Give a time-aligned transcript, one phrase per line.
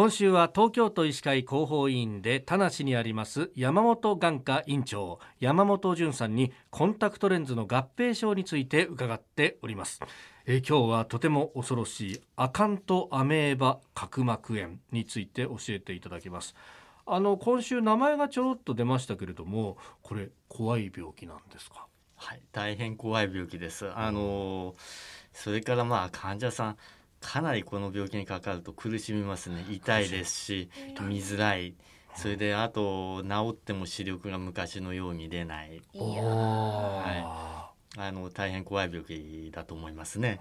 [0.00, 10.00] 今週は東京都医師会広報委員で田無にあります山本眼科院長山本淳さんにコンタクトレンズの合併症について伺っております。
[10.46, 16.54] え今日はとても恐ろしいアカントアメーバ角膜炎について教えていただきます。
[17.04, 21.86] あの今週名前がちょろっと出ましたけれどもこれ怖い病気なんですか？
[22.16, 23.90] はい大変怖い病気です。
[23.94, 24.74] あの
[25.34, 26.76] それからまあ患者さん
[27.20, 29.64] かなりこの病気にかかると苦しみますね。
[29.70, 30.70] 痛いですし
[31.00, 31.74] 見づらい。
[32.16, 35.80] それであと治っても視力が昔のように出ない。
[35.94, 40.40] はい、あの大変怖い病気だと思いますね。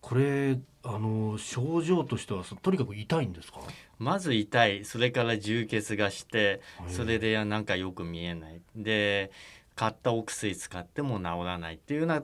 [0.00, 3.60] これあの症状としてはとにかく痛いんですか？
[3.98, 4.84] まず痛い。
[4.84, 8.60] それから充血がしてそれでなんかよく見えない。
[8.74, 9.30] で
[9.76, 12.22] 買ったお薬使っても治らないっていうような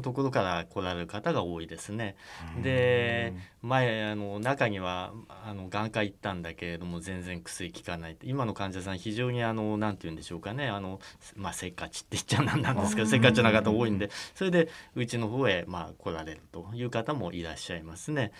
[0.00, 2.16] ところから来られる方が多いですね。
[2.62, 10.68] で前あの中にはあの眼科行ったんだけれども全然薬効かない今の患者さん非常にあのなんて言うんでしょうかね。
[10.68, 10.98] あの、
[11.36, 14.10] まあ、せっかちって言っちゃなんなんですけどせっかちな方多いんで。
[14.34, 18.32] それでうちの方へ、まあ、来られるという方もいらっしゃいますね。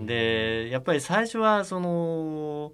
[0.00, 2.72] でやっぱり最初はその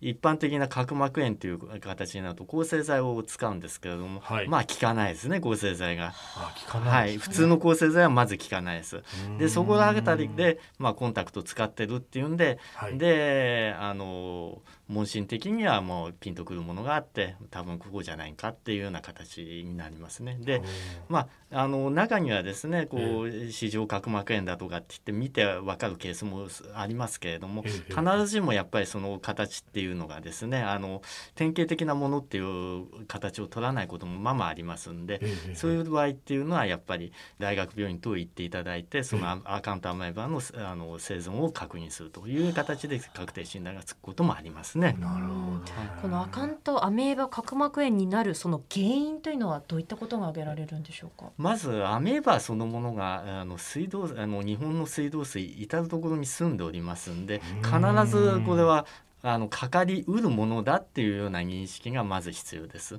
[0.00, 6.12] 一般的な角膜炎という形になると抗生剤を使うんですけれども、はい、まあ効かないですね抗生剤が。
[6.12, 9.02] はい、普通の抗生剤はまず効かないです。
[9.38, 20.36] でそこら辺りで、まあ、コンタクト使ってるっていうんで、はい、であの問診的にはもうピンとくるものがあって多分ここじゃないかっていうような形になりますね。
[20.40, 20.62] で
[21.08, 31.02] まああの中にはですねこう市場角膜炎だとかって言って見て分かるケースもありますけれども必ずしもやっぱりその形っていうのがですねあの
[31.34, 35.20] 典型的なものっていう形を取らないこともまあまあありますんで
[35.54, 44.79] そういう場合っていうのはやっぱり大学病院等行っていただいてそのアカウントアマイバーのあの生存を確認するという形で確定診断がつくこともありますね。
[44.80, 51.30] なるほど、このアカントアメーバ角膜炎になるその原因というのはどういったことが挙げられるんでしょうか？
[51.36, 57.78] まずアメーバそのものがあの水道あの日本の水道水至る所に住んでおりますんで必
[58.10, 58.86] ずこれは
[59.22, 62.98] あのかかりうるものだっていうような認識がまず必要です。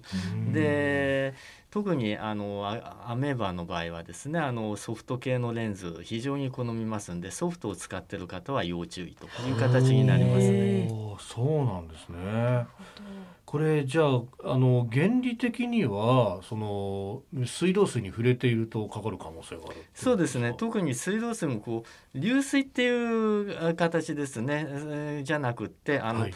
[0.53, 1.33] で
[1.71, 2.67] 特にあの
[3.07, 10.89] アメーバの場合はですねあのソフト系のレンズ非常に好みますんでソフトを使ってる方は要注意という形になりますね。
[11.19, 12.65] そうなんですね。
[13.51, 20.55] これじゃああの原理的にはその水道水に触れているとかかる可能性があるそうですね。
[20.57, 21.83] 特に水道水もこ
[22.15, 26.33] う流水っていう形ですね、えー、じゃなくってあの、はい、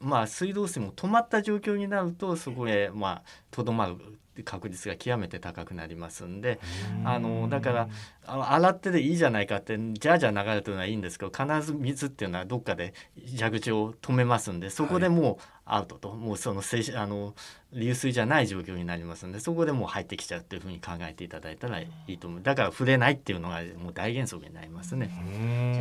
[0.00, 6.60] まあ水道水も止まった状況になるとそこへまあとどまる確率が極めて高くなりますんで
[7.04, 7.88] あのだから
[8.26, 12.94] 洗ってでいいじゃないかってじゃじゃ流れてるのはいいんですけど必ず水っていうのはどっかで
[13.38, 17.34] 蛇口を止めますんでそこでもうアウトと、はい、もうそのあの
[17.72, 22.42] 流水じゃない状況になりますんでそこでもう入ってきちゃうっていうふうに考えていただいたらいいと思う。
[22.42, 25.10] だから触れないっていうのがもう大原則になりますね。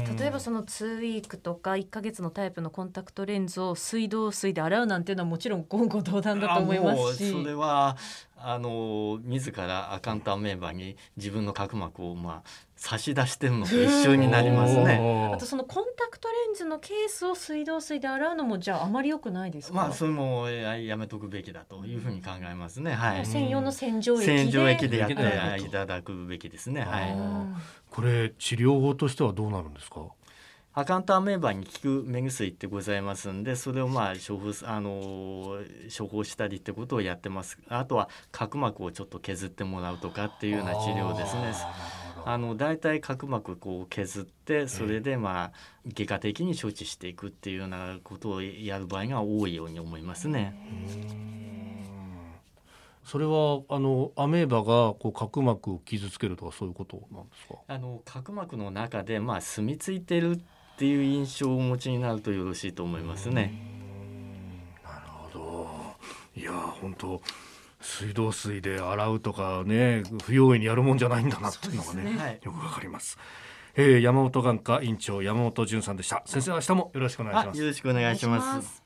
[0.06, 7.32] じゃ例えばその2ウィークとか1か月のタイプのコンタクトレンズを水道水で洗うなんていうのはもちろん言語道断だと思いますし。
[7.32, 7.96] それは
[8.38, 15.32] あの自らアカウントメンバーに自分の角膜をまあ差し出してるのと一緒になりますね。
[15.34, 19.74] あとそのコンタクトレンズのケースを水道水で洗うのもじゃああまり良くないですか？
[19.74, 22.94] まあそれもやめとくべきだというふうに考えますね。
[22.94, 23.26] はい。
[23.26, 26.82] 専用の洗浄液で洗浄液でやっていただくべきですね。
[26.82, 27.16] はい。
[27.90, 30.02] これ治療法としてはどうなるんですか？
[30.78, 35.58] アカウントアメーバーに効く目薬ってございますんでそれをまあ処方あの
[35.98, 37.58] 処方したりってことをやってます。
[37.70, 41.54] あとは角膜をちょっと削ってもらうとかっていうような治療ですね。
[42.26, 45.52] あの大体角膜こう削ってそれでまあ
[45.88, 50.54] 外科的に処置していくっていうようなことをやる場合が多いように思いますね。
[53.06, 57.56] それはあのアメーバがこう角膜を傷つけるとかそういうことなんですか？
[57.66, 60.42] あの角膜の中でまあ住み着いてる
[60.76, 63.54] っていう印象をお持ちになるとよろしいと思いますね。
[64.84, 65.70] なるほど。
[66.36, 67.22] いや本当
[67.80, 73.18] 水道水で洗うとかね不用意にやるもんじゃないんだなっていうのがね、ね、よくわかります。
[73.78, 76.24] えー、山本眼科院長山本淳さんでした。
[76.26, 77.60] 先生明日もよろしくお願いします。
[77.62, 78.85] よろしくお願いします